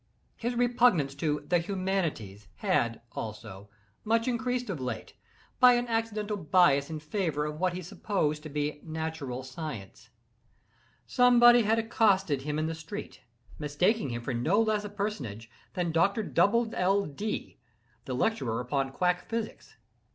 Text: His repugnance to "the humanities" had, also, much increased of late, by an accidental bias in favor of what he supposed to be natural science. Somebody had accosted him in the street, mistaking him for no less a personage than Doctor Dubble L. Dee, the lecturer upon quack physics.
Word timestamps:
His 0.35 0.55
repugnance 0.55 1.13
to 1.13 1.45
"the 1.47 1.59
humanities" 1.59 2.47
had, 2.55 3.01
also, 3.11 3.69
much 4.03 4.27
increased 4.27 4.67
of 4.71 4.79
late, 4.79 5.13
by 5.59 5.73
an 5.73 5.87
accidental 5.87 6.37
bias 6.37 6.89
in 6.89 6.99
favor 6.99 7.45
of 7.45 7.59
what 7.59 7.73
he 7.73 7.83
supposed 7.83 8.41
to 8.41 8.49
be 8.49 8.81
natural 8.83 9.43
science. 9.43 10.09
Somebody 11.05 11.61
had 11.61 11.77
accosted 11.77 12.41
him 12.41 12.57
in 12.57 12.65
the 12.65 12.73
street, 12.73 13.21
mistaking 13.59 14.09
him 14.09 14.23
for 14.23 14.33
no 14.33 14.59
less 14.59 14.83
a 14.83 14.89
personage 14.89 15.51
than 15.75 15.91
Doctor 15.91 16.23
Dubble 16.23 16.71
L. 16.73 17.05
Dee, 17.05 17.59
the 18.05 18.15
lecturer 18.15 18.59
upon 18.59 18.91
quack 18.91 19.29
physics. 19.29 19.75